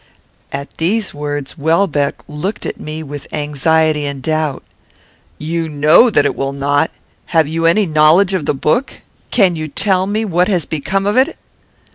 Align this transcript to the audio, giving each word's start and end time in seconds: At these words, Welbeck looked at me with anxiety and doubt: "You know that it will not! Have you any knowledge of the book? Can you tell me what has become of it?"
At 0.51 0.77
these 0.77 1.13
words, 1.13 1.59
Welbeck 1.59 2.23
looked 2.27 2.65
at 2.65 2.79
me 2.79 3.03
with 3.03 3.31
anxiety 3.31 4.07
and 4.07 4.19
doubt: 4.23 4.63
"You 5.37 5.69
know 5.69 6.09
that 6.09 6.25
it 6.25 6.35
will 6.35 6.53
not! 6.53 6.89
Have 7.27 7.47
you 7.47 7.67
any 7.67 7.85
knowledge 7.85 8.33
of 8.33 8.47
the 8.47 8.55
book? 8.55 9.01
Can 9.29 9.55
you 9.55 9.67
tell 9.67 10.07
me 10.07 10.25
what 10.25 10.47
has 10.47 10.65
become 10.65 11.05
of 11.05 11.17
it?" 11.17 11.37